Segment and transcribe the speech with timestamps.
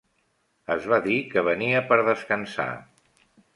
[0.75, 2.69] Es va dir que venia per descansar.